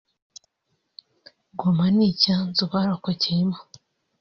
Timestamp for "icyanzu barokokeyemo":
2.11-3.57